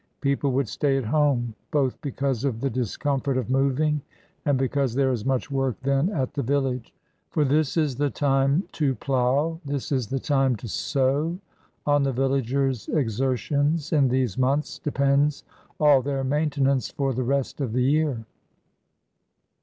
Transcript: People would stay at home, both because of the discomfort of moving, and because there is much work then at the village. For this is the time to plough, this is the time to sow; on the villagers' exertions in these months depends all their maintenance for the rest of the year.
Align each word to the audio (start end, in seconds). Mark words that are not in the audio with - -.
People 0.19 0.51
would 0.53 0.67
stay 0.67 0.97
at 0.97 1.03
home, 1.05 1.53
both 1.69 2.01
because 2.01 2.43
of 2.43 2.59
the 2.59 2.71
discomfort 2.71 3.37
of 3.37 3.51
moving, 3.51 4.01
and 4.45 4.57
because 4.57 4.95
there 4.95 5.11
is 5.11 5.25
much 5.25 5.51
work 5.51 5.79
then 5.83 6.09
at 6.09 6.33
the 6.33 6.41
village. 6.41 6.91
For 7.29 7.45
this 7.45 7.77
is 7.77 7.97
the 7.97 8.09
time 8.09 8.63
to 8.71 8.95
plough, 8.95 9.59
this 9.63 9.91
is 9.91 10.07
the 10.07 10.17
time 10.19 10.55
to 10.55 10.67
sow; 10.67 11.37
on 11.85 12.01
the 12.01 12.13
villagers' 12.13 12.87
exertions 12.87 13.93
in 13.93 14.07
these 14.07 14.39
months 14.39 14.79
depends 14.79 15.43
all 15.79 16.01
their 16.01 16.23
maintenance 16.23 16.89
for 16.89 17.13
the 17.13 17.21
rest 17.21 17.61
of 17.61 17.71
the 17.71 17.83
year. 17.83 18.25